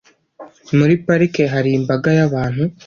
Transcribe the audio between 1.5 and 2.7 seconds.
hari imbaga y'abantu.